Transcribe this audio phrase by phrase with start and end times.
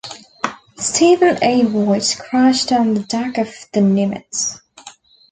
[0.79, 1.63] Steven E.
[1.63, 4.59] White, crashed on the deck of the "Nimitz".